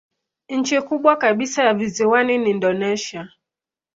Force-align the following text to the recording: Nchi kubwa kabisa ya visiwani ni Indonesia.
Nchi 0.49 0.81
kubwa 0.81 1.15
kabisa 1.15 1.63
ya 1.63 1.73
visiwani 1.73 2.37
ni 2.37 2.49
Indonesia. 2.49 3.29